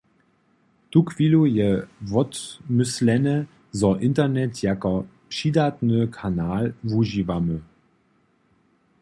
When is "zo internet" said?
3.71-4.63